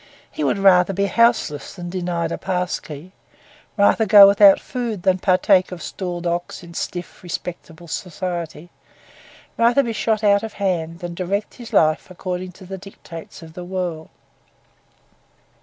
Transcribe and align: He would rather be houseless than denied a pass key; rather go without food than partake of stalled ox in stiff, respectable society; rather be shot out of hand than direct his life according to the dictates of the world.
He 0.31 0.43
would 0.43 0.57
rather 0.57 0.93
be 0.93 1.05
houseless 1.05 1.75
than 1.75 1.91
denied 1.91 2.31
a 2.31 2.37
pass 2.39 2.79
key; 2.79 3.11
rather 3.77 4.07
go 4.07 4.27
without 4.27 4.59
food 4.59 5.03
than 5.03 5.19
partake 5.19 5.71
of 5.71 5.79
stalled 5.83 6.25
ox 6.25 6.63
in 6.63 6.73
stiff, 6.73 7.21
respectable 7.21 7.87
society; 7.87 8.71
rather 9.59 9.83
be 9.83 9.93
shot 9.93 10.23
out 10.23 10.41
of 10.41 10.53
hand 10.53 11.01
than 11.01 11.13
direct 11.13 11.53
his 11.53 11.71
life 11.71 12.09
according 12.09 12.51
to 12.53 12.65
the 12.65 12.79
dictates 12.79 13.43
of 13.43 13.53
the 13.53 13.63
world. 13.63 14.09